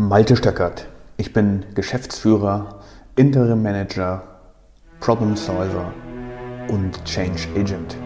[0.00, 0.86] Malte Stöckert.
[1.16, 2.84] Ich bin Geschäftsführer,
[3.16, 4.22] Interim Manager,
[5.00, 5.92] Problem Solver
[6.68, 7.96] und Change Agent.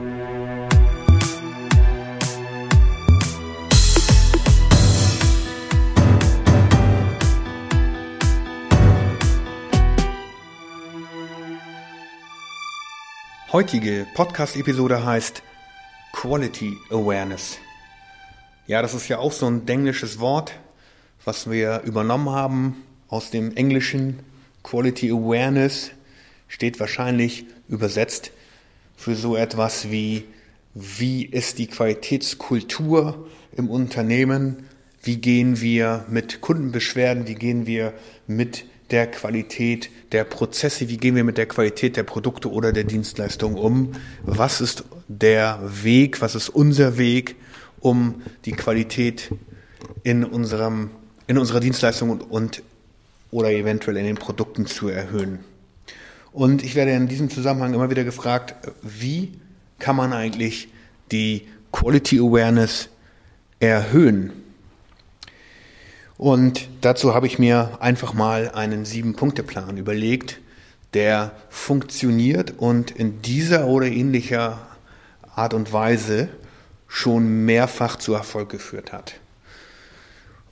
[13.52, 15.42] Heutige Podcast-Episode heißt
[16.14, 17.58] Quality Awareness.
[18.66, 20.54] Ja, das ist ja auch so ein englisches Wort,
[21.24, 22.76] was wir übernommen haben
[23.08, 24.20] aus dem Englischen.
[24.62, 25.90] Quality Awareness
[26.48, 28.32] steht wahrscheinlich übersetzt
[28.96, 30.24] für so etwas wie,
[30.74, 34.64] wie ist die Qualitätskultur im Unternehmen?
[35.02, 37.26] Wie gehen wir mit Kundenbeschwerden?
[37.26, 37.92] Wie gehen wir
[38.26, 40.88] mit der Qualität der Prozesse?
[40.88, 43.92] Wie gehen wir mit der Qualität der Produkte oder der Dienstleistungen um?
[44.22, 46.20] Was ist der Weg?
[46.20, 47.36] Was ist unser Weg,
[47.80, 49.30] um die Qualität
[50.04, 50.90] in unserem
[51.26, 52.62] in unserer Dienstleistung und, und
[53.30, 55.40] oder eventuell in den Produkten zu erhöhen.
[56.32, 59.32] Und ich werde in diesem Zusammenhang immer wieder gefragt, wie
[59.78, 60.68] kann man eigentlich
[61.10, 62.88] die Quality Awareness
[63.60, 64.32] erhöhen?
[66.16, 70.40] Und dazu habe ich mir einfach mal einen Sieben-Punkte-Plan überlegt,
[70.94, 74.66] der funktioniert und in dieser oder ähnlicher
[75.34, 76.28] Art und Weise
[76.86, 79.14] schon mehrfach zu Erfolg geführt hat.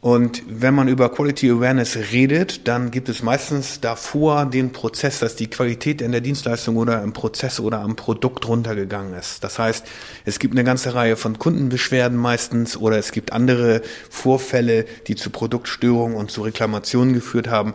[0.01, 5.37] Und wenn man über Quality Awareness redet, dann gibt es meistens davor den Prozess, dass
[5.37, 9.45] die Qualität in der Dienstleistung oder im Prozess oder am Produkt runtergegangen ist.
[9.45, 9.87] Das heißt,
[10.25, 15.29] es gibt eine ganze Reihe von Kundenbeschwerden meistens oder es gibt andere Vorfälle, die zu
[15.29, 17.75] Produktstörungen und zu Reklamationen geführt haben.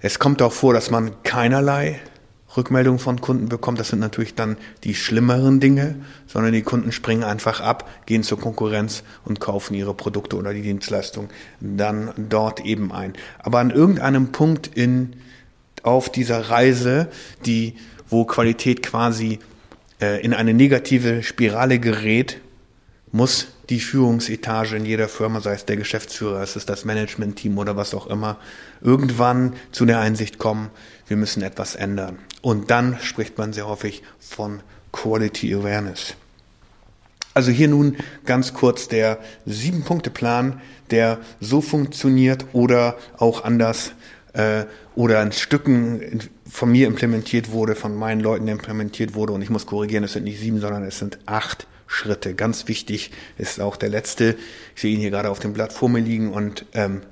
[0.00, 2.00] Es kommt auch vor, dass man keinerlei
[2.56, 3.78] Rückmeldungen von Kunden bekommt.
[3.78, 8.40] Das sind natürlich dann die schlimmeren Dinge, sondern die Kunden springen einfach ab, gehen zur
[8.40, 11.28] Konkurrenz und kaufen ihre Produkte oder die Dienstleistung
[11.60, 13.12] dann dort eben ein.
[13.38, 15.14] Aber an irgendeinem Punkt in,
[15.82, 17.08] auf dieser Reise,
[17.46, 17.74] die,
[18.08, 19.38] wo Qualität quasi
[20.00, 22.40] äh, in eine negative Spirale gerät,
[23.12, 27.76] muss die Führungsetage in jeder Firma, sei es der Geschäftsführer, es ist das Managementteam oder
[27.76, 28.38] was auch immer,
[28.80, 30.70] irgendwann zu der Einsicht kommen,
[31.08, 32.18] wir müssen etwas ändern.
[32.42, 34.60] Und dann spricht man sehr häufig von
[34.92, 36.14] Quality Awareness.
[37.34, 40.60] Also hier nun ganz kurz der Sieben-Punkte-Plan,
[40.90, 43.92] der so funktioniert oder auch anders
[44.32, 44.64] äh,
[44.96, 49.32] oder in Stücken von mir implementiert wurde, von meinen Leuten implementiert wurde.
[49.32, 52.34] Und ich muss korrigieren, es sind nicht sieben, sondern es sind acht Schritte.
[52.34, 54.36] Ganz wichtig ist auch der letzte.
[54.76, 57.02] Ich sehe ihn hier gerade auf dem Blatt vor mir liegen und ähm,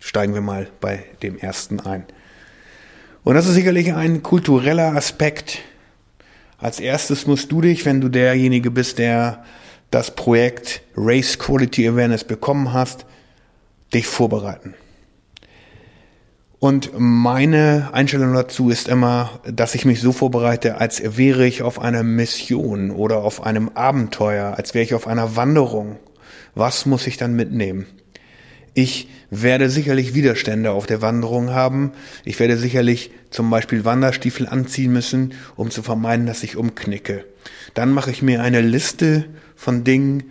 [0.00, 2.04] steigen wir mal bei dem ersten ein.
[3.22, 5.60] Und das ist sicherlich ein kultureller Aspekt.
[6.58, 9.44] Als erstes musst du dich, wenn du derjenige bist, der
[9.92, 13.06] das Projekt Race Quality Awareness bekommen hast,
[13.94, 14.74] dich vorbereiten.
[16.60, 21.78] Und meine Einstellung dazu ist immer, dass ich mich so vorbereite, als wäre ich auf
[21.78, 25.96] einer Mission oder auf einem Abenteuer, als wäre ich auf einer Wanderung.
[26.54, 27.86] Was muss ich dann mitnehmen?
[28.74, 31.92] Ich werde sicherlich Widerstände auf der Wanderung haben.
[32.26, 37.24] Ich werde sicherlich zum Beispiel Wanderstiefel anziehen müssen, um zu vermeiden, dass ich umknicke.
[37.72, 39.24] Dann mache ich mir eine Liste
[39.56, 40.24] von Dingen,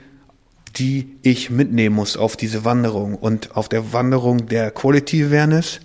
[0.76, 3.16] die ich mitnehmen muss auf diese Wanderung.
[3.16, 5.80] Und auf der Wanderung der Quality Awareness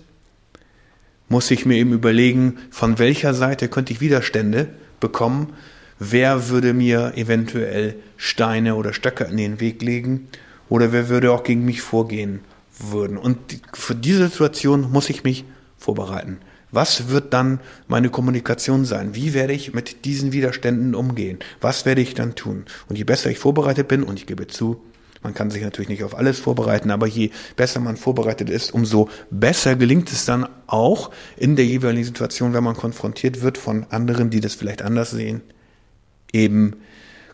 [1.29, 4.69] muss ich mir eben überlegen, von welcher Seite könnte ich Widerstände
[4.99, 5.53] bekommen,
[5.99, 10.27] wer würde mir eventuell Steine oder Stöcke in den Weg legen
[10.69, 12.41] oder wer würde auch gegen mich vorgehen
[12.77, 13.17] würden.
[13.17, 13.37] Und
[13.73, 15.45] für diese Situation muss ich mich
[15.77, 16.37] vorbereiten.
[16.71, 19.15] Was wird dann meine Kommunikation sein?
[19.15, 21.39] Wie werde ich mit diesen Widerständen umgehen?
[21.61, 22.65] Was werde ich dann tun?
[22.89, 24.81] Und je besser ich vorbereitet bin, und ich gebe zu,
[25.25, 29.09] man kann sich natürlich nicht auf alles vorbereiten, aber je besser man vorbereitet ist, umso
[29.31, 34.29] besser gelingt es dann auch in der jeweiligen Situation, wenn man konfrontiert wird von anderen,
[34.29, 35.41] die das vielleicht anders sehen,
[36.31, 36.75] eben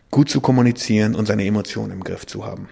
[0.09, 2.69] gut zu kommunizieren und seine Emotionen im Griff zu haben.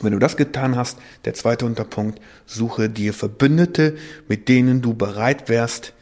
[0.00, 5.50] Wenn du das getan hast, der zweite Unterpunkt, suche dir Verbündete, mit denen du bereit
[5.50, 5.92] wärst,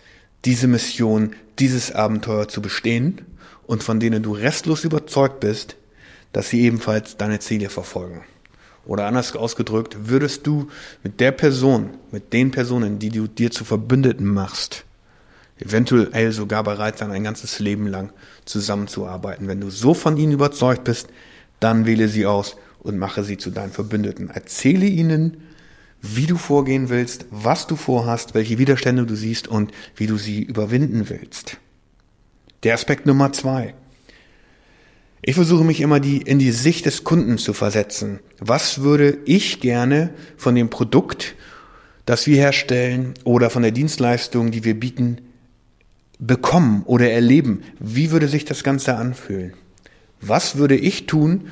[0.44, 3.22] diese Mission, dieses Abenteuer zu bestehen
[3.66, 5.74] und von denen du restlos überzeugt bist,
[6.32, 8.22] dass sie ebenfalls deine Ziele verfolgen.
[8.86, 10.68] Oder anders ausgedrückt, würdest du
[11.02, 14.84] mit der Person, mit den Personen, die du dir zu Verbündeten machst,
[15.58, 18.12] eventuell sogar bereit sein, ein ganzes Leben lang
[18.46, 19.48] zusammenzuarbeiten.
[19.48, 21.08] Wenn du so von ihnen überzeugt bist,
[21.60, 24.30] dann wähle sie aus und mache sie zu deinen Verbündeten.
[24.30, 25.36] Erzähle ihnen,
[26.00, 30.42] wie du vorgehen willst, was du vorhast, welche Widerstände du siehst und wie du sie
[30.42, 31.58] überwinden willst.
[32.62, 33.74] Der Aspekt Nummer zwei.
[35.22, 38.20] Ich versuche mich immer die, in die Sicht des Kunden zu versetzen.
[38.38, 41.34] Was würde ich gerne von dem Produkt
[42.10, 45.18] das wir herstellen oder von der Dienstleistung, die wir bieten,
[46.18, 49.54] bekommen oder erleben, wie würde sich das Ganze anfühlen?
[50.20, 51.48] Was würde ich tun,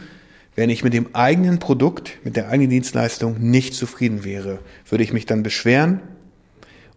[0.57, 4.59] wenn ich mit dem eigenen Produkt, mit der eigenen Dienstleistung nicht zufrieden wäre?
[4.89, 6.01] Würde ich mich dann beschweren?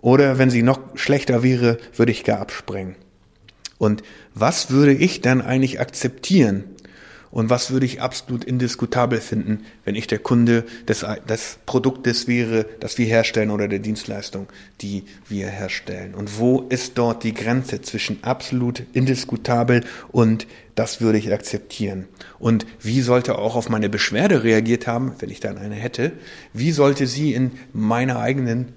[0.01, 2.95] Oder wenn sie noch schlechter wäre, würde ich gar abspringen?
[3.81, 4.03] Und
[4.35, 6.65] was würde ich dann eigentlich akzeptieren?
[7.31, 12.67] Und was würde ich absolut indiskutabel finden, wenn ich der Kunde des, des Produktes wäre,
[12.79, 14.49] das wir herstellen oder der Dienstleistung,
[14.81, 16.13] die wir herstellen?
[16.13, 20.45] Und wo ist dort die Grenze zwischen absolut indiskutabel und
[20.75, 22.07] das würde ich akzeptieren?
[22.37, 26.11] Und wie sollte auch auf meine Beschwerde reagiert haben, wenn ich dann eine hätte?
[26.53, 28.73] Wie sollte sie in meiner eigenen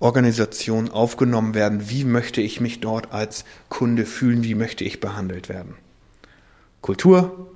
[0.00, 1.88] Organisation aufgenommen werden?
[1.88, 4.42] Wie möchte ich mich dort als Kunde fühlen?
[4.42, 5.74] Wie möchte ich behandelt werden?
[6.80, 7.52] Kultur,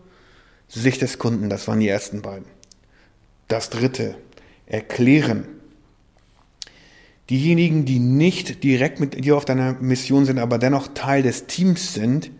[0.68, 2.46] Sicht des Kunden, das waren die ersten beiden.
[3.48, 4.16] Das dritte,
[4.66, 5.46] erklären.
[7.30, 11.94] Diejenigen, die nicht direkt mit dir auf deiner Mission sind, aber dennoch Teil des Teams
[11.94, 12.30] sind,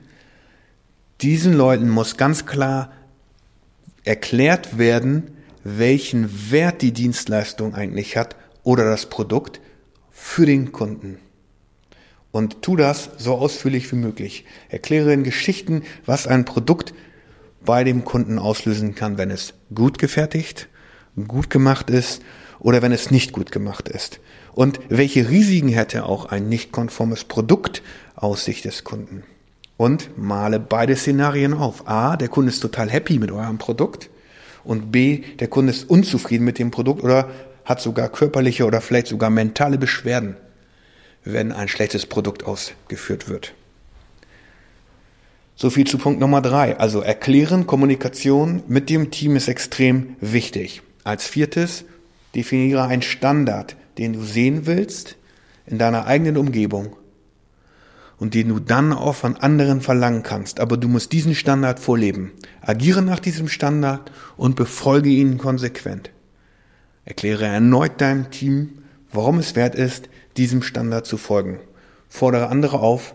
[1.23, 2.93] diesen Leuten muss ganz klar
[4.05, 5.31] erklärt werden,
[5.63, 9.61] welchen Wert die Dienstleistung eigentlich hat oder das Produkt
[10.27, 11.19] für den Kunden
[12.33, 14.47] und tu das so ausführlich wie möglich.
[14.71, 16.95] Erkläre in Geschichten, was ein Produkt
[17.65, 20.69] bei dem Kunden auslösen kann, wenn es gut gefertigt,
[21.29, 22.23] gut gemacht ist
[22.59, 24.19] oder wenn es nicht gut gemacht ist.
[24.55, 27.83] Und welche Risiken hätte auch ein nicht konformes Produkt
[28.17, 29.25] aus Sicht des Kunden.
[29.77, 31.87] Und male beide Szenarien auf.
[31.87, 34.09] A, der Kunde ist total happy mit eurem Produkt.
[34.65, 37.29] Und B, der Kunde ist unzufrieden mit dem Produkt oder
[37.65, 40.37] hat sogar körperliche oder vielleicht sogar mentale Beschwerden
[41.25, 43.55] wenn ein schlechtes Produkt ausgeführt wird.
[45.57, 46.79] So viel zu Punkt Nummer drei.
[46.79, 50.83] Also erklären, Kommunikation mit dem Team ist extrem wichtig.
[51.05, 51.85] Als viertes,
[52.35, 55.17] definiere einen Standard, den du sehen willst
[55.67, 56.97] in deiner eigenen Umgebung
[58.19, 60.59] und den du dann auch von anderen verlangen kannst.
[60.59, 62.33] Aber du musst diesen Standard vorleben.
[62.61, 66.11] Agiere nach diesem Standard und befolge ihn konsequent.
[67.05, 71.61] Erkläre erneut deinem Team, warum es wert ist, diesem Standard zu folgen.
[72.09, 73.15] Fordere andere auf,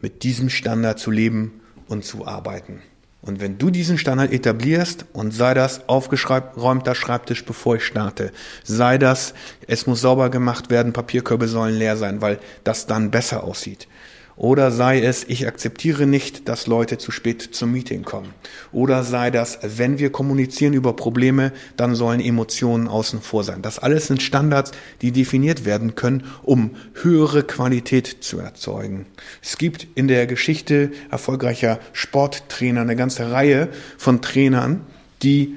[0.00, 2.82] mit diesem Standard zu leben und zu arbeiten.
[3.22, 8.32] Und wenn du diesen Standard etablierst und sei das aufgeräumter Schreibtisch, bevor ich starte,
[8.62, 9.34] sei das,
[9.66, 13.88] es muss sauber gemacht werden, Papierkörbe sollen leer sein, weil das dann besser aussieht.
[14.36, 18.34] Oder sei es, ich akzeptiere nicht, dass Leute zu spät zum Meeting kommen.
[18.70, 23.62] Oder sei das, wenn wir kommunizieren über Probleme, dann sollen Emotionen außen vor sein.
[23.62, 26.72] Das alles sind Standards, die definiert werden können, um
[27.02, 29.06] höhere Qualität zu erzeugen.
[29.42, 34.82] Es gibt in der Geschichte erfolgreicher Sporttrainer eine ganze Reihe von Trainern,
[35.22, 35.56] die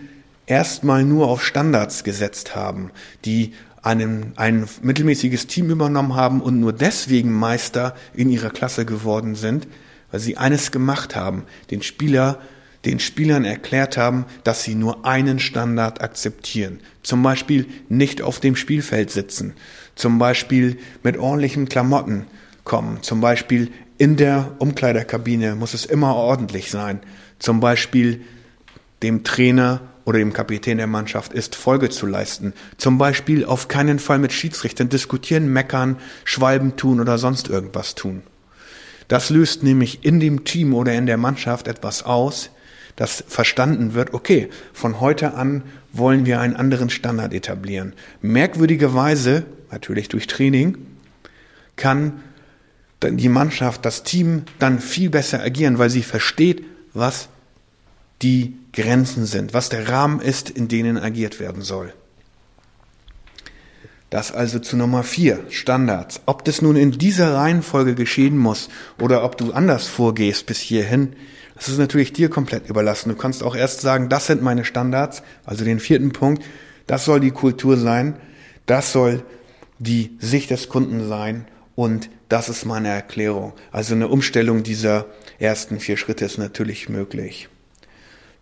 [0.49, 2.91] erstmal nur auf Standards gesetzt haben,
[3.25, 9.35] die einen, ein mittelmäßiges Team übernommen haben und nur deswegen Meister in ihrer Klasse geworden
[9.35, 9.67] sind,
[10.11, 12.39] weil sie eines gemacht haben, den Spieler,
[12.85, 16.79] den Spielern erklärt haben, dass sie nur einen Standard akzeptieren.
[17.03, 19.53] Zum Beispiel nicht auf dem Spielfeld sitzen,
[19.95, 22.25] zum Beispiel mit ordentlichen Klamotten
[22.63, 27.01] kommen, zum Beispiel in der Umkleiderkabine muss es immer ordentlich sein,
[27.37, 28.21] zum Beispiel
[29.03, 32.53] dem Trainer oder dem Kapitän der Mannschaft ist, Folge zu leisten.
[32.77, 38.23] Zum Beispiel auf keinen Fall mit Schiedsrichtern diskutieren, meckern, Schwalben tun oder sonst irgendwas tun.
[39.07, 42.49] Das löst nämlich in dem Team oder in der Mannschaft etwas aus,
[42.95, 45.61] dass verstanden wird, okay, von heute an
[45.94, 47.94] wollen wir einen anderen Standard etablieren.
[48.23, 50.87] Merkwürdigerweise, natürlich durch Training,
[51.75, 52.23] kann
[53.04, 57.30] die Mannschaft, das Team dann viel besser agieren, weil sie versteht, was
[58.21, 61.94] die Grenzen sind, was der Rahmen ist, in denen agiert werden soll.
[64.09, 66.21] Das also zu Nummer vier, Standards.
[66.26, 71.14] Ob das nun in dieser Reihenfolge geschehen muss oder ob du anders vorgehst bis hierhin,
[71.56, 73.09] das ist natürlich dir komplett überlassen.
[73.09, 76.44] Du kannst auch erst sagen, das sind meine Standards, also den vierten Punkt,
[76.88, 78.16] das soll die Kultur sein,
[78.66, 79.23] das soll
[79.78, 81.45] die Sicht des Kunden sein
[81.76, 83.54] und das ist meine Erklärung.
[83.71, 85.06] Also eine Umstellung dieser
[85.38, 87.49] ersten vier Schritte ist natürlich möglich.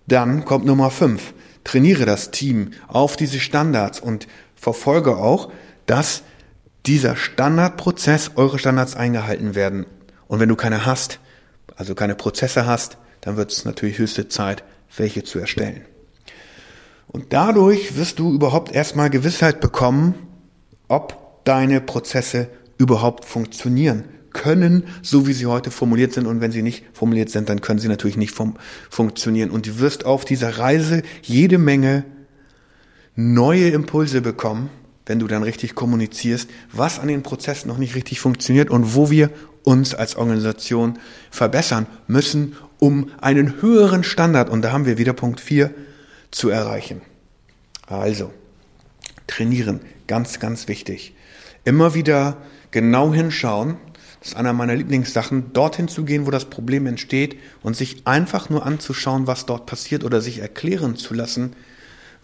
[0.08, 1.34] Dann kommt Nummer fünf.
[1.64, 5.52] Trainiere das Team auf diese Standards und verfolge auch,
[5.86, 6.24] dass
[6.86, 9.86] dieser Standardprozess, eure Standards eingehalten werden.
[10.28, 11.20] Und wenn du keine hast,
[11.76, 14.64] also keine Prozesse hast, dann wird es natürlich höchste Zeit,
[14.96, 15.82] welche zu erstellen.
[17.08, 20.16] Und dadurch wirst du überhaupt erstmal Gewissheit bekommen,
[20.88, 26.28] ob deine Prozesse überhaupt funktionieren können, so wie sie heute formuliert sind.
[26.28, 28.36] Und wenn sie nicht formuliert sind, dann können sie natürlich nicht
[28.90, 29.50] funktionieren.
[29.52, 32.06] Und du wirst auf dieser Reise jede Menge
[33.16, 34.70] neue Impulse bekommen,
[35.06, 39.10] wenn du dann richtig kommunizierst, was an den Prozessen noch nicht richtig funktioniert und wo
[39.10, 39.32] wir
[39.64, 41.00] uns als Organisation
[41.32, 45.72] verbessern müssen, um einen höheren Standard, und da haben wir wieder Punkt 4,
[46.32, 47.02] zu erreichen.
[47.88, 48.32] Also,
[49.28, 51.16] trainieren, ganz, ganz wichtig.
[51.64, 52.38] Immer wieder
[52.72, 53.78] genau hinschauen,
[54.20, 58.50] das ist einer meiner Lieblingssachen, dorthin zu gehen, wo das Problem entsteht und sich einfach
[58.50, 61.54] nur anzuschauen, was dort passiert oder sich erklären zu lassen,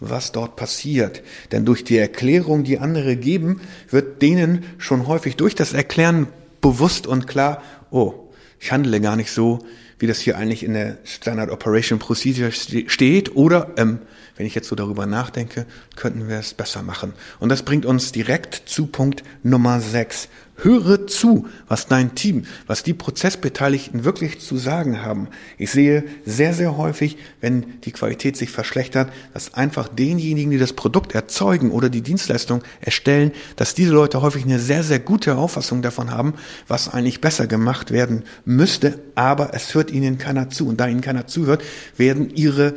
[0.00, 1.22] was dort passiert.
[1.52, 3.60] Denn durch die Erklärung, die andere geben,
[3.90, 6.26] wird denen schon häufig durch das Erklären
[6.60, 8.14] bewusst und klar, oh,
[8.58, 9.60] ich handle gar nicht so,
[9.98, 13.36] wie das hier eigentlich in der Standard Operation Procedure steht.
[13.36, 14.00] Oder, ähm,
[14.36, 17.12] wenn ich jetzt so darüber nachdenke, könnten wir es besser machen.
[17.38, 20.28] Und das bringt uns direkt zu Punkt Nummer 6.
[20.56, 25.28] Höre zu, was dein Team, was die Prozessbeteiligten wirklich zu sagen haben.
[25.58, 30.72] Ich sehe sehr, sehr häufig, wenn die Qualität sich verschlechtert, dass einfach denjenigen, die das
[30.72, 35.82] Produkt erzeugen oder die Dienstleistung erstellen, dass diese Leute häufig eine sehr, sehr gute Auffassung
[35.82, 36.34] davon haben,
[36.68, 40.68] was eigentlich besser gemacht werden müsste, aber es hört ihnen keiner zu.
[40.68, 41.62] Und da ihnen keiner zuhört,
[41.96, 42.74] werden ihre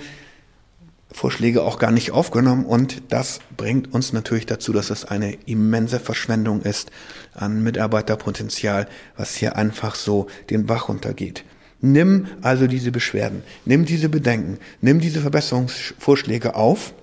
[1.17, 5.99] Vorschläge auch gar nicht aufgenommen und das bringt uns natürlich dazu, dass es eine immense
[5.99, 6.91] Verschwendung ist
[7.33, 11.43] an Mitarbeiterpotenzial, was hier einfach so den Bach runtergeht.
[11.81, 16.93] Nimm also diese Beschwerden, nimm diese Bedenken, nimm diese Verbesserungsvorschläge auf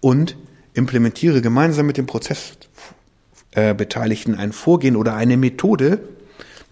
[0.00, 0.36] und
[0.74, 6.00] implementiere gemeinsam mit dem Prozessbeteiligten ein Vorgehen oder eine Methode,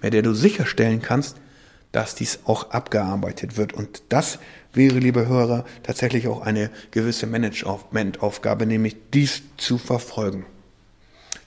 [0.02, 1.38] bei der du sicherstellen kannst,
[1.92, 3.72] dass dies auch abgearbeitet wird.
[3.72, 4.38] Und das
[4.76, 10.46] wäre, liebe Hörer, tatsächlich auch eine gewisse Managementaufgabe, nämlich dies zu verfolgen.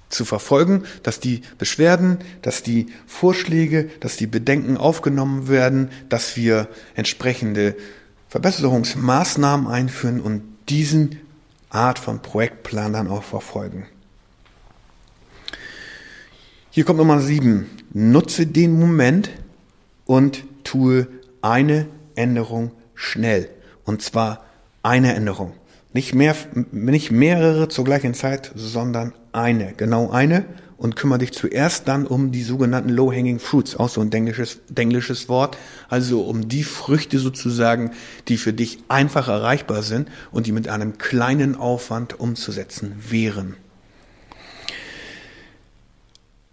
[0.09, 6.67] Zu verfolgen, dass die Beschwerden, dass die Vorschläge, dass die Bedenken aufgenommen werden, dass wir
[6.95, 7.75] entsprechende
[8.29, 11.19] Verbesserungsmaßnahmen einführen und diesen
[11.69, 13.86] Art von Projektplan dann auch verfolgen.
[16.71, 17.67] Hier kommt Nummer sieben.
[17.91, 19.29] Nutze den Moment
[20.05, 21.07] und tue
[21.41, 23.50] eine Änderung schnell.
[23.86, 24.44] Und zwar
[24.84, 25.53] eine Änderung.
[25.94, 26.36] Nicht mehr,
[26.72, 29.74] nicht mehrere zur gleichen Zeit, sondern eine.
[29.74, 30.46] Genau eine.
[30.77, 33.75] Und kümmere dich zuerst dann um die sogenannten Low-Hanging Fruits.
[33.75, 35.58] Auch so ein englisches, englisches Wort.
[35.89, 37.91] Also um die Früchte sozusagen,
[38.27, 43.56] die für dich einfach erreichbar sind und die mit einem kleinen Aufwand umzusetzen wären.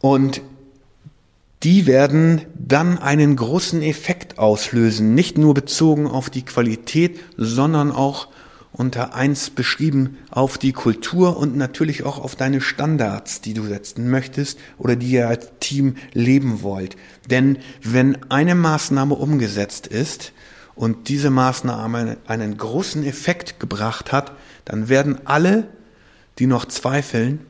[0.00, 0.40] Und
[1.66, 8.28] die werden dann einen großen Effekt auslösen, nicht nur bezogen auf die Qualität, sondern auch
[8.70, 14.08] unter eins beschrieben auf die Kultur und natürlich auch auf deine Standards, die du setzen
[14.08, 16.94] möchtest oder die ihr als Team leben wollt.
[17.30, 20.32] Denn wenn eine Maßnahme umgesetzt ist
[20.76, 24.30] und diese Maßnahme einen großen Effekt gebracht hat,
[24.66, 25.66] dann werden alle,
[26.38, 27.40] die noch zweifeln,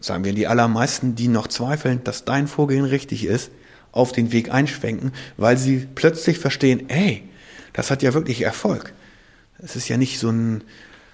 [0.00, 3.50] sagen wir die allermeisten, die noch zweifeln, dass dein Vorgehen richtig ist,
[3.98, 7.22] auf den Weg einschwenken, weil sie plötzlich verstehen, ey,
[7.72, 8.92] das hat ja wirklich Erfolg.
[9.58, 10.62] Es ist ja nicht so ein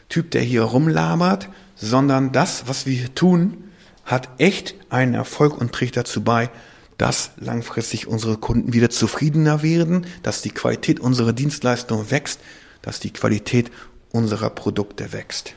[0.09, 3.65] Typ, der hier rumlabert, sondern das, was wir tun,
[4.05, 6.51] hat echt einen Erfolg und trägt dazu bei,
[6.99, 12.41] dass langfristig unsere Kunden wieder zufriedener werden, dass die Qualität unserer Dienstleistung wächst,
[12.83, 13.71] dass die Qualität
[14.13, 15.55] unserer Produkte wächst.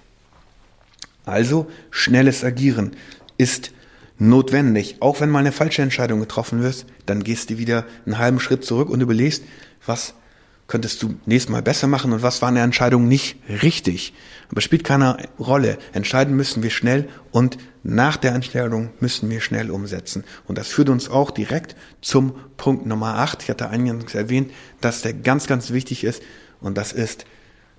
[1.25, 2.95] Also schnelles Agieren
[3.37, 3.71] ist
[4.19, 4.97] notwendig.
[4.99, 8.65] Auch wenn mal eine falsche Entscheidung getroffen wird, dann gehst du wieder einen halben Schritt
[8.65, 9.43] zurück und überlegst,
[9.85, 10.13] was
[10.67, 14.13] könntest du nächstes Mal besser machen und was war eine Entscheidung nicht richtig.
[14.51, 15.77] Aber spielt keine Rolle.
[15.93, 20.25] Entscheiden müssen wir schnell und nach der Entscheidung müssen wir schnell umsetzen.
[20.45, 23.43] Und das führt uns auch direkt zum Punkt Nummer 8.
[23.43, 26.21] Ich hatte eingangs erwähnt, dass der ganz, ganz wichtig ist
[26.59, 27.25] und das ist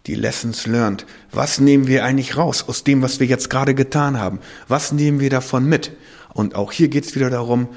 [0.07, 1.04] die Lessons learned.
[1.30, 4.40] Was nehmen wir eigentlich raus aus dem, was wir jetzt gerade getan haben?
[4.66, 5.92] Was nehmen wir davon mit?
[6.35, 7.68] Und auch hier geht es wieder darum,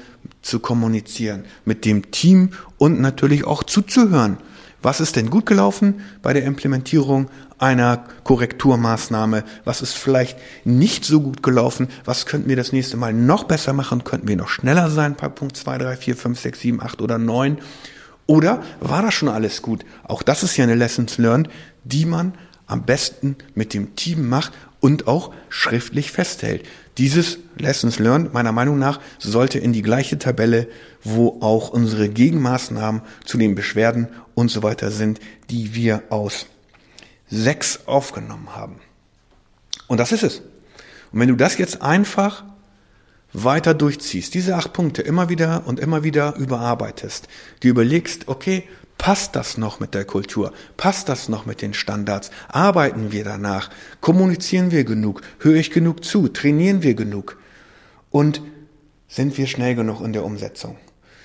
[0.42, 4.38] zu kommunizieren mit dem Team und natürlich auch zuzuhören.
[4.82, 9.44] Was ist denn gut gelaufen bei der Implementierung einer Korrekturmaßnahme?
[9.64, 11.86] Was ist vielleicht nicht so gut gelaufen?
[12.04, 14.02] Was könnten wir das nächste Mal noch besser machen?
[14.02, 17.18] Könnten wir noch schneller sein bei Punkt 2, 3, 4, 5, 6, 7, 8 oder
[17.18, 17.58] 9?
[18.26, 19.84] Oder war das schon alles gut?
[20.02, 21.48] Auch das ist ja eine Lessons learned,
[21.84, 22.34] die man
[22.66, 26.66] am besten mit dem Team macht und auch schriftlich festhält.
[26.98, 30.68] Dieses Lessons Learned meiner Meinung nach sollte in die gleiche Tabelle,
[31.02, 35.20] wo auch unsere Gegenmaßnahmen zu den Beschwerden und so weiter sind,
[35.50, 36.46] die wir aus
[37.30, 38.76] sechs aufgenommen haben.
[39.86, 40.42] Und das ist es.
[41.12, 42.44] Und wenn du das jetzt einfach
[43.32, 47.28] weiter durchziehst, diese acht Punkte immer wieder und immer wieder überarbeitest,
[47.62, 48.64] dir überlegst, okay,
[49.02, 50.52] Passt das noch mit der Kultur?
[50.76, 52.30] Passt das noch mit den Standards?
[52.46, 53.68] Arbeiten wir danach?
[54.00, 55.22] Kommunizieren wir genug?
[55.40, 56.28] Höre ich genug zu?
[56.28, 57.36] Trainieren wir genug?
[58.10, 58.42] Und
[59.08, 60.76] sind wir schnell genug in der Umsetzung?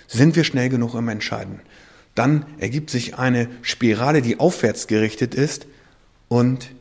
[0.08, 1.60] Sind wir schnell genug im Entscheiden?
[2.16, 5.68] Dann ergibt sich eine Spirale, die aufwärts gerichtet ist
[6.30, 6.72] und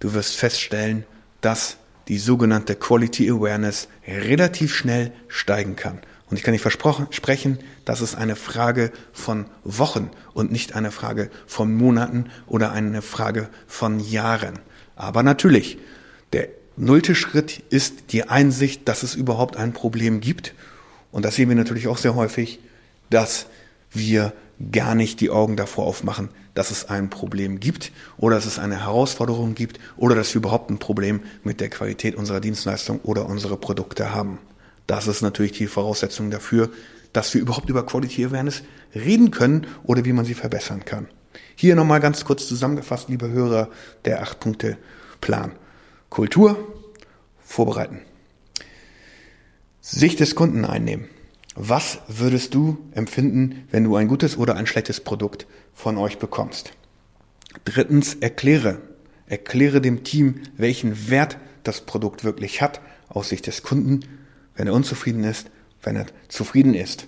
[0.00, 1.04] du wirst feststellen,
[1.40, 1.76] dass
[2.08, 6.00] die sogenannte Quality Awareness relativ schnell steigen kann.
[6.32, 11.28] Und ich kann nicht versprechen, das ist eine Frage von Wochen und nicht eine Frage
[11.46, 14.58] von Monaten oder eine Frage von Jahren.
[14.96, 15.76] Aber natürlich,
[16.32, 16.48] der
[16.78, 20.54] nullte Schritt ist die Einsicht, dass es überhaupt ein Problem gibt.
[21.10, 22.60] Und das sehen wir natürlich auch sehr häufig,
[23.10, 23.44] dass
[23.90, 24.32] wir
[24.72, 28.80] gar nicht die Augen davor aufmachen, dass es ein Problem gibt oder dass es eine
[28.80, 33.58] Herausforderung gibt oder dass wir überhaupt ein Problem mit der Qualität unserer Dienstleistung oder unserer
[33.58, 34.38] Produkte haben.
[34.86, 36.70] Das ist natürlich die Voraussetzung dafür,
[37.12, 38.62] dass wir überhaupt über Quality Awareness
[38.94, 41.08] reden können oder wie man sie verbessern kann.
[41.56, 43.68] Hier nochmal ganz kurz zusammengefasst, liebe Hörer,
[44.04, 45.52] der 8-Punkte-Plan.
[46.08, 46.56] Kultur,
[47.44, 48.00] vorbereiten.
[49.80, 51.08] Sicht des Kunden einnehmen.
[51.54, 56.72] Was würdest du empfinden, wenn du ein gutes oder ein schlechtes Produkt von euch bekommst?
[57.64, 58.80] Drittens, erkläre.
[59.26, 64.00] Erkläre dem Team, welchen Wert das Produkt wirklich hat aus Sicht des Kunden,
[64.56, 65.50] wenn er unzufrieden ist,
[65.82, 67.06] wenn er zufrieden ist.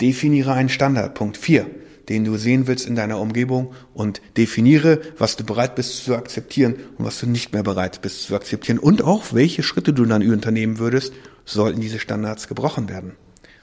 [0.00, 1.14] Definiere einen Standard.
[1.14, 1.66] Punkt 4,
[2.08, 6.76] den du sehen willst in deiner Umgebung und definiere, was du bereit bist zu akzeptieren
[6.98, 10.28] und was du nicht mehr bereit bist zu akzeptieren und auch welche Schritte du dann
[10.28, 11.12] unternehmen würdest,
[11.44, 13.12] sollten diese Standards gebrochen werden.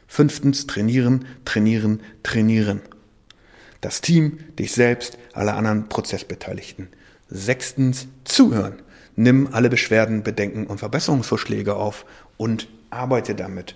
[0.07, 2.81] Fünftens, trainieren, trainieren, trainieren.
[3.81, 6.87] Das Team, dich selbst, alle anderen Prozessbeteiligten.
[7.29, 8.81] Sechstens, zuhören.
[9.15, 12.05] Nimm alle Beschwerden, Bedenken und Verbesserungsvorschläge auf
[12.37, 13.75] und arbeite damit.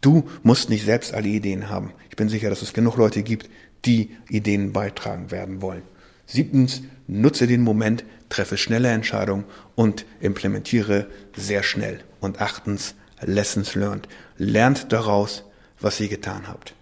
[0.00, 1.92] Du musst nicht selbst alle Ideen haben.
[2.08, 3.50] Ich bin sicher, dass es genug Leute gibt,
[3.84, 5.82] die Ideen beitragen werden wollen.
[6.26, 12.00] Siebtens, nutze den Moment, treffe schnelle Entscheidungen und implementiere sehr schnell.
[12.20, 14.08] Und achtens, Lessons learned.
[14.38, 15.44] Lernt daraus,
[15.80, 16.74] was ihr getan habt.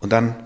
[0.00, 0.36] Und dann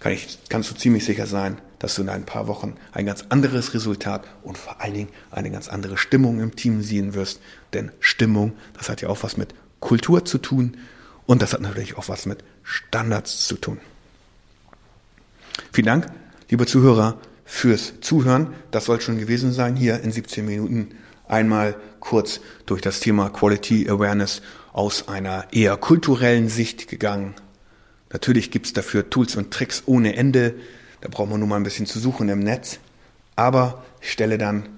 [0.00, 3.26] kann ich, kannst du ziemlich sicher sein, dass du in ein paar Wochen ein ganz
[3.28, 7.40] anderes Resultat und vor allen Dingen eine ganz andere Stimmung im Team sehen wirst.
[7.74, 10.78] Denn Stimmung, das hat ja auch was mit Kultur zu tun
[11.26, 13.78] und das hat natürlich auch was mit Standards zu tun.
[15.70, 16.06] Vielen Dank,
[16.48, 18.48] liebe Zuhörer, fürs Zuhören.
[18.72, 20.88] Das soll schon gewesen sein hier in 17 Minuten
[21.28, 27.36] einmal kurz durch das Thema Quality Awareness aus einer eher kulturellen Sicht gegangen.
[28.12, 30.56] Natürlich gibt's dafür Tools und Tricks ohne Ende.
[31.00, 32.78] Da braucht man nur mal ein bisschen zu suchen im Netz.
[33.36, 34.68] Aber ich stelle dann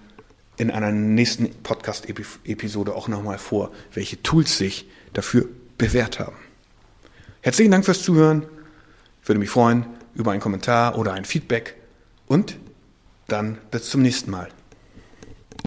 [0.56, 6.36] in einer nächsten Podcast-Episode auch nochmal vor, welche Tools sich dafür bewährt haben.
[7.40, 8.46] Herzlichen Dank fürs Zuhören.
[9.22, 11.76] Ich würde mich freuen über einen Kommentar oder ein Feedback.
[12.26, 12.56] Und
[13.28, 14.48] dann bis zum nächsten Mal.